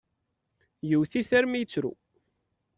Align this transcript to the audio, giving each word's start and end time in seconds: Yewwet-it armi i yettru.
Yewwet-it 0.89 1.31
armi 1.37 1.55
i 1.57 1.61
yettru. 1.61 1.91